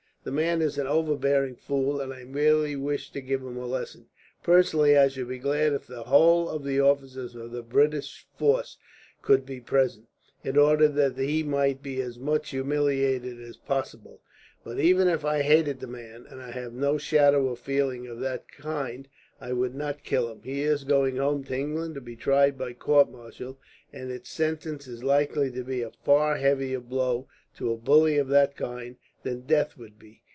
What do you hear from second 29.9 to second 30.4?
be.